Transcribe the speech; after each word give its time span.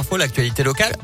Info, 0.00 0.16
l'actualité 0.16 0.62
locale. 0.62 0.94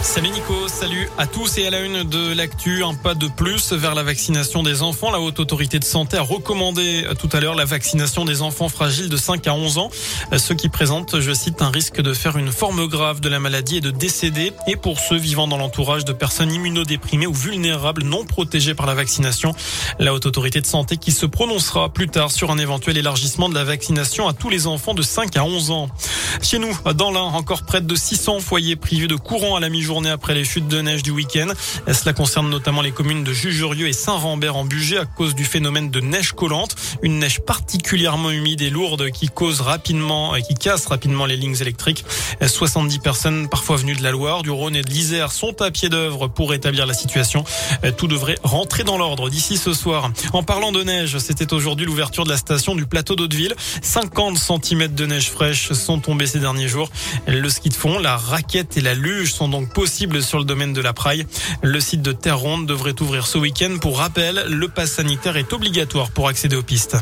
Salut 0.00 0.30
Nico, 0.30 0.68
salut 0.68 1.10
à 1.18 1.26
tous 1.26 1.58
et 1.58 1.66
à 1.66 1.70
la 1.70 1.80
une 1.80 2.04
de 2.04 2.32
l'actu, 2.32 2.84
un 2.84 2.94
pas 2.94 3.14
de 3.14 3.26
plus 3.26 3.72
vers 3.72 3.96
la 3.96 4.04
vaccination 4.04 4.62
des 4.62 4.82
enfants. 4.82 5.10
La 5.10 5.20
haute 5.20 5.40
autorité 5.40 5.80
de 5.80 5.84
santé 5.84 6.16
a 6.16 6.22
recommandé 6.22 7.04
tout 7.18 7.28
à 7.32 7.40
l'heure 7.40 7.56
la 7.56 7.64
vaccination 7.64 8.24
des 8.24 8.40
enfants 8.40 8.68
fragiles 8.68 9.08
de 9.08 9.16
5 9.16 9.46
à 9.48 9.54
11 9.54 9.78
ans, 9.78 9.90
ceux 10.36 10.54
qui 10.54 10.68
présentent, 10.68 11.20
je 11.20 11.32
cite, 11.34 11.62
un 11.62 11.70
risque 11.70 12.00
de 12.00 12.14
faire 12.14 12.38
une 12.38 12.52
forme 12.52 12.86
grave 12.86 13.20
de 13.20 13.28
la 13.28 13.40
maladie 13.40 13.78
et 13.78 13.80
de 13.80 13.90
décéder, 13.90 14.52
et 14.68 14.76
pour 14.76 15.00
ceux 15.00 15.16
vivant 15.16 15.48
dans 15.48 15.58
l'entourage 15.58 16.04
de 16.04 16.12
personnes 16.12 16.52
immunodéprimées 16.52 17.26
ou 17.26 17.34
vulnérables 17.34 18.04
non 18.04 18.24
protégées 18.24 18.74
par 18.74 18.86
la 18.86 18.94
vaccination. 18.94 19.52
La 19.98 20.14
haute 20.14 20.26
autorité 20.26 20.60
de 20.60 20.66
santé 20.66 20.96
qui 20.96 21.10
se 21.10 21.26
prononcera 21.26 21.88
plus 21.88 22.08
tard 22.08 22.30
sur 22.30 22.52
un 22.52 22.58
éventuel 22.58 22.96
élargissement 22.96 23.48
de 23.48 23.54
la 23.54 23.64
vaccination 23.64 24.28
à 24.28 24.32
tous 24.32 24.48
les 24.48 24.68
enfants 24.68 24.94
de 24.94 25.02
5 25.02 25.36
à 25.36 25.44
11 25.44 25.70
ans. 25.72 25.88
Chez 26.42 26.58
nous, 26.58 26.76
dans 26.94 27.10
l'Ain, 27.10 27.20
encore 27.20 27.62
près 27.62 27.80
de 27.80 27.94
600 27.94 28.40
foyers 28.40 28.76
privés 28.76 29.06
de 29.06 29.16
courant 29.16 29.56
à 29.56 29.60
la 29.60 29.68
mi 29.68 29.82
journée 29.82 30.10
après 30.10 30.34
les 30.34 30.44
chutes 30.44 30.68
de 30.68 30.80
neige 30.80 31.02
du 31.02 31.10
week-end. 31.10 31.48
Cela 31.92 32.12
concerne 32.12 32.48
notamment 32.48 32.82
les 32.82 32.92
communes 32.92 33.24
de 33.24 33.32
Jugerieux 33.32 33.88
et 33.88 33.92
Saint-Rambert 33.92 34.56
en 34.56 34.64
Bugey 34.64 34.98
à 34.98 35.04
cause 35.04 35.34
du 35.34 35.44
phénomène 35.44 35.90
de 35.90 36.00
neige 36.00 36.32
collante. 36.32 36.74
Une 37.02 37.18
neige 37.18 37.40
particulièrement 37.40 38.30
humide 38.30 38.62
et 38.62 38.70
lourde 38.70 39.10
qui 39.10 39.28
cause 39.28 39.60
rapidement 39.60 40.34
qui 40.48 40.54
casse 40.54 40.86
rapidement 40.86 41.26
les 41.26 41.36
lignes 41.36 41.56
électriques. 41.60 42.04
70 42.44 42.98
personnes, 42.98 43.48
parfois 43.48 43.76
venues 43.76 43.96
de 43.96 44.02
la 44.02 44.10
Loire, 44.10 44.42
du 44.42 44.50
Rhône 44.50 44.76
et 44.76 44.82
de 44.82 44.90
l'Isère, 44.90 45.32
sont 45.32 45.60
à 45.62 45.70
pied 45.70 45.88
d'œuvre 45.88 46.28
pour 46.28 46.50
rétablir 46.50 46.86
la 46.86 46.94
situation. 46.94 47.44
Tout 47.96 48.06
devrait 48.06 48.38
rentrer 48.42 48.84
dans 48.84 48.98
l'ordre 48.98 49.30
d'ici 49.30 49.56
ce 49.56 49.72
soir. 49.72 50.10
En 50.32 50.42
parlant 50.42 50.72
de 50.72 50.82
neige, 50.82 51.18
c'était 51.18 51.52
aujourd'hui 51.52 51.86
l'ouverture 51.86 52.24
de 52.24 52.30
la 52.30 52.36
station 52.36 52.74
du 52.74 52.86
plateau 52.86 53.16
d'Hauteville. 53.16 53.54
50 53.82 54.38
cm 54.38 54.88
de 54.88 55.06
neige 55.06 55.30
fraîche 55.30 55.72
sont 55.72 55.98
tombés 55.98 56.17
ces 56.26 56.38
derniers 56.38 56.68
jours. 56.68 56.90
Le 57.26 57.48
ski 57.48 57.68
de 57.68 57.74
fond, 57.74 57.98
la 57.98 58.16
raquette 58.16 58.76
et 58.76 58.80
la 58.80 58.94
luge 58.94 59.32
sont 59.32 59.48
donc 59.48 59.72
possibles 59.72 60.22
sur 60.22 60.38
le 60.38 60.44
domaine 60.44 60.72
de 60.72 60.80
la 60.80 60.92
Praille. 60.92 61.26
Le 61.62 61.80
site 61.80 62.02
de 62.02 62.12
Terre 62.12 62.38
Ronde 62.38 62.66
devrait 62.66 63.00
ouvrir 63.00 63.26
ce 63.26 63.38
week-end. 63.38 63.76
Pour 63.80 63.98
rappel, 63.98 64.44
le 64.48 64.68
pass 64.68 64.92
sanitaire 64.92 65.36
est 65.36 65.52
obligatoire 65.52 66.10
pour 66.10 66.28
accéder 66.28 66.56
aux 66.56 66.62
pistes. 66.62 66.96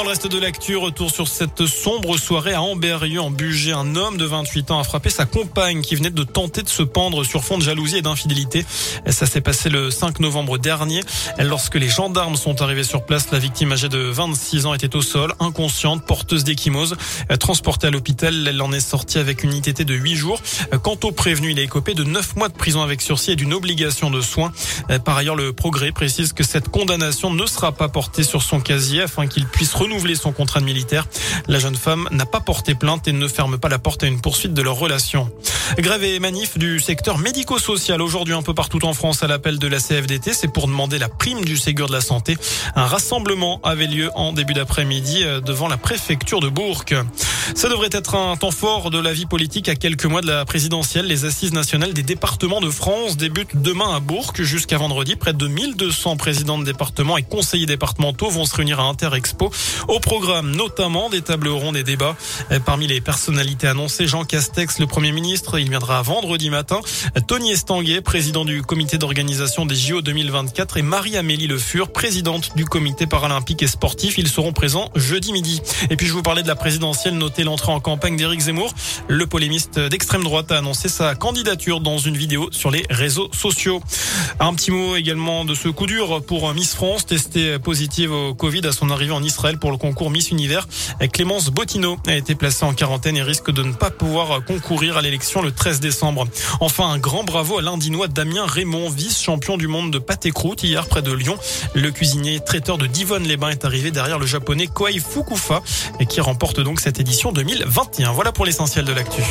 Dans 0.00 0.04
le 0.04 0.12
reste 0.12 0.28
de 0.28 0.38
l'actu, 0.38 0.78
retour 0.78 1.10
sur 1.10 1.28
cette 1.28 1.66
sombre 1.66 2.16
soirée 2.16 2.54
à 2.54 2.62
Amberieu 2.62 3.20
en 3.20 3.30
Bugey. 3.30 3.72
Un 3.72 3.96
homme 3.96 4.16
de 4.16 4.24
28 4.24 4.70
ans 4.70 4.78
a 4.78 4.82
frappé 4.82 5.10
sa 5.10 5.26
compagne 5.26 5.82
qui 5.82 5.94
venait 5.94 6.08
de 6.08 6.24
tenter 6.24 6.62
de 6.62 6.70
se 6.70 6.82
pendre 6.82 7.22
sur 7.22 7.44
fond 7.44 7.58
de 7.58 7.62
jalousie 7.62 7.98
et 7.98 8.00
d'infidélité. 8.00 8.64
Ça 9.10 9.26
s'est 9.26 9.42
passé 9.42 9.68
le 9.68 9.90
5 9.90 10.20
novembre 10.20 10.56
dernier. 10.56 11.02
Lorsque 11.38 11.74
les 11.74 11.90
gendarmes 11.90 12.36
sont 12.36 12.62
arrivés 12.62 12.82
sur 12.82 13.04
place, 13.04 13.30
la 13.30 13.38
victime 13.38 13.72
âgée 13.72 13.90
de 13.90 13.98
26 13.98 14.64
ans 14.64 14.72
était 14.72 14.96
au 14.96 15.02
sol, 15.02 15.34
inconsciente, 15.38 16.06
porteuse 16.06 16.44
d'échymose. 16.44 16.96
Transportée 17.38 17.88
à 17.88 17.90
l'hôpital, 17.90 18.48
elle 18.48 18.62
en 18.62 18.72
est 18.72 18.80
sortie 18.80 19.18
avec 19.18 19.44
une 19.44 19.52
ITT 19.52 19.82
de 19.82 19.94
8 19.94 20.16
jours. 20.16 20.40
Quant 20.82 20.96
au 21.04 21.12
prévenu, 21.12 21.50
il 21.50 21.58
est 21.58 21.64
écopé 21.64 21.92
de 21.92 22.04
9 22.04 22.36
mois 22.36 22.48
de 22.48 22.54
prison 22.54 22.80
avec 22.80 23.02
sursis 23.02 23.32
et 23.32 23.36
d'une 23.36 23.52
obligation 23.52 24.10
de 24.10 24.22
soins. 24.22 24.50
Par 25.04 25.18
ailleurs, 25.18 25.36
le 25.36 25.52
progrès 25.52 25.92
précise 25.92 26.32
que 26.32 26.42
cette 26.42 26.70
condamnation 26.70 27.30
ne 27.30 27.44
sera 27.44 27.72
pas 27.72 27.90
portée 27.90 28.22
sur 28.22 28.42
son 28.42 28.60
casier 28.60 29.02
afin 29.02 29.26
qu'il 29.26 29.44
puisse 29.44 29.74
renouveler 29.74 29.89
son 30.14 30.32
contrat 30.32 30.60
de 30.60 30.64
militaire. 30.64 31.06
La 31.48 31.58
jeune 31.58 31.74
femme 31.74 32.08
n'a 32.10 32.26
pas 32.26 32.40
porté 32.40 32.74
plainte 32.74 33.08
et 33.08 33.12
ne 33.12 33.28
ferme 33.28 33.58
pas 33.58 33.68
la 33.68 33.78
porte 33.78 34.02
à 34.02 34.06
une 34.06 34.20
poursuite 34.20 34.54
de 34.54 34.62
leur 34.62 34.76
relation. 34.76 35.30
Grève 35.78 36.04
et 36.04 36.18
manif 36.18 36.58
du 36.58 36.80
secteur 36.80 37.18
médico-social 37.18 38.00
aujourd'hui 38.02 38.34
un 38.34 38.42
peu 38.42 38.54
partout 38.54 38.84
en 38.84 38.92
France 38.92 39.22
à 39.22 39.26
l'appel 39.26 39.58
de 39.58 39.66
la 39.66 39.78
CFDT. 39.78 40.32
C'est 40.32 40.52
pour 40.52 40.66
demander 40.66 40.98
la 40.98 41.08
prime 41.08 41.44
du 41.44 41.56
Ségur 41.56 41.88
de 41.88 41.92
la 41.92 42.00
Santé. 42.00 42.36
Un 42.74 42.86
rassemblement 42.86 43.60
avait 43.62 43.86
lieu 43.86 44.10
en 44.14 44.32
début 44.32 44.54
d'après-midi 44.54 45.22
euh, 45.22 45.40
devant 45.40 45.68
la 45.68 45.76
préfecture 45.76 46.40
de 46.40 46.48
Bourg. 46.48 46.84
Ça 47.54 47.68
devrait 47.68 47.88
être 47.92 48.14
un 48.14 48.36
temps 48.36 48.50
fort 48.50 48.90
de 48.90 48.98
la 48.98 49.12
vie 49.12 49.26
politique 49.26 49.68
à 49.68 49.74
quelques 49.74 50.04
mois 50.04 50.20
de 50.20 50.28
la 50.28 50.44
présidentielle. 50.44 51.06
Les 51.06 51.24
assises 51.24 51.52
nationales 51.52 51.92
des 51.92 52.02
départements 52.02 52.60
de 52.60 52.70
France 52.70 53.16
débutent 53.16 53.60
demain 53.60 53.94
à 53.94 54.00
Bourg 54.00 54.32
jusqu'à 54.38 54.78
vendredi. 54.78 55.16
Près 55.16 55.32
de 55.32 55.46
1200 55.46 56.16
présidents 56.16 56.58
de 56.58 56.64
départements 56.64 57.18
et 57.18 57.22
conseillers 57.22 57.66
départementaux 57.66 58.30
vont 58.30 58.44
se 58.44 58.54
réunir 58.56 58.80
à 58.80 58.84
Interexpo. 58.84 59.50
Au 59.88 60.00
programme, 60.00 60.54
notamment 60.54 61.10
des 61.10 61.22
tables 61.22 61.48
rondes 61.48 61.76
et 61.76 61.82
débats. 61.82 62.16
Parmi 62.64 62.86
les 62.86 63.00
personnalités 63.00 63.66
annoncées, 63.66 64.06
Jean 64.06 64.24
Castex, 64.24 64.78
le 64.78 64.86
Premier 64.86 65.12
ministre, 65.12 65.58
il 65.58 65.68
viendra 65.68 66.02
vendredi 66.02 66.50
matin. 66.50 66.80
Tony 67.26 67.52
Estanguet, 67.52 68.00
président 68.00 68.44
du 68.44 68.62
comité 68.62 68.98
d'organisation 68.98 69.66
des 69.66 69.74
JO 69.74 70.02
2024 70.02 70.76
et 70.76 70.82
Marie-Amélie 70.82 71.46
Le 71.46 71.58
Fur, 71.58 71.92
présidente 71.92 72.56
du 72.56 72.64
comité 72.64 73.06
paralympique 73.06 73.62
et 73.62 73.66
sportif. 73.66 74.18
Ils 74.18 74.28
seront 74.28 74.52
présents 74.52 74.90
jeudi 74.94 75.32
midi. 75.32 75.60
Et 75.90 75.96
puis 75.96 76.06
je 76.06 76.12
vous 76.12 76.22
parlais 76.22 76.42
de 76.42 76.48
la 76.48 76.56
présidentielle, 76.56 77.14
notez 77.30 77.44
l'entrée 77.44 77.70
en 77.70 77.78
campagne 77.78 78.16
d'Éric 78.16 78.40
Zemmour. 78.40 78.74
Le 79.06 79.24
polémiste 79.24 79.78
d'extrême 79.78 80.24
droite 80.24 80.50
a 80.50 80.58
annoncé 80.58 80.88
sa 80.88 81.14
candidature 81.14 81.80
dans 81.80 81.98
une 81.98 82.16
vidéo 82.16 82.48
sur 82.50 82.72
les 82.72 82.84
réseaux 82.90 83.28
sociaux. 83.32 83.80
Un 84.40 84.52
petit 84.52 84.72
mot 84.72 84.96
également 84.96 85.44
de 85.44 85.54
ce 85.54 85.68
coup 85.68 85.86
dur 85.86 86.22
pour 86.24 86.52
Miss 86.54 86.74
France, 86.74 87.06
testée 87.06 87.60
positive 87.60 88.10
au 88.10 88.34
Covid 88.34 88.66
à 88.66 88.72
son 88.72 88.90
arrivée 88.90 89.12
en 89.12 89.22
Israël 89.22 89.58
pour 89.58 89.70
le 89.70 89.76
concours 89.76 90.10
Miss 90.10 90.30
Univers. 90.32 90.66
Clémence 91.12 91.50
Bottineau 91.50 91.98
a 92.08 92.16
été 92.16 92.34
placée 92.34 92.64
en 92.64 92.74
quarantaine 92.74 93.16
et 93.16 93.22
risque 93.22 93.52
de 93.52 93.62
ne 93.62 93.72
pas 93.74 93.90
pouvoir 93.90 94.44
concourir 94.44 94.96
à 94.96 95.02
l'élection 95.02 95.40
le 95.40 95.52
13 95.52 95.78
décembre. 95.78 96.26
Enfin, 96.58 96.88
un 96.88 96.98
grand 96.98 97.22
bravo 97.22 97.58
à 97.58 97.62
l'Indinois 97.62 98.08
Damien 98.08 98.44
Raymond, 98.44 98.90
vice-champion 98.90 99.56
du 99.56 99.68
monde 99.68 99.92
de 99.92 100.00
pâté 100.00 100.32
croûte 100.32 100.64
hier 100.64 100.88
près 100.88 101.02
de 101.02 101.12
Lyon. 101.12 101.36
Le 101.74 101.92
cuisinier 101.92 102.40
traiteur 102.40 102.76
de 102.76 102.88
Divonne-les-Bains 102.88 103.50
est 103.50 103.64
arrivé 103.64 103.92
derrière 103.92 104.18
le 104.18 104.26
japonais 104.26 104.66
Koei 104.66 104.98
Fukufa 104.98 105.62
et 106.00 106.06
qui 106.06 106.20
remporte 106.20 106.60
donc 106.60 106.80
cette 106.80 106.98
édition 107.20 107.32
2021. 107.32 108.12
Voilà 108.12 108.32
pour 108.32 108.46
l'essentiel 108.46 108.86
de 108.86 108.94
l'actu. 108.94 109.22